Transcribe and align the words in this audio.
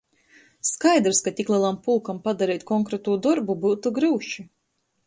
Skaidrys, 0.69 1.19
ka 1.27 1.33
tik 1.41 1.51
lelam 1.55 1.77
pulkam 1.89 2.23
padareit 2.25 2.67
konkretū 2.73 3.21
dorbu 3.29 3.59
byutu 3.67 3.95
gryuši. 4.01 4.51